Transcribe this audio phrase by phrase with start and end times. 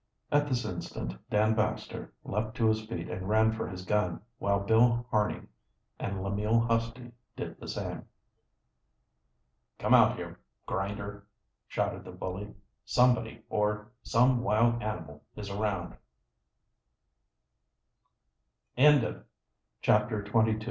[0.31, 4.59] At this instant Dan Baxter leaped to his feet and ran for his gun, while
[4.59, 5.41] Bill Harney
[5.99, 8.05] and Lemuel Husty did the same.
[9.77, 11.27] "Come out here, Grinder!"
[11.67, 12.55] shouted the bully.
[12.83, 15.95] "Somebody or some wild animal is around!"
[18.75, 19.11] CHAPTER XXIII.
[19.83, 20.59] THE BLACK BEAR.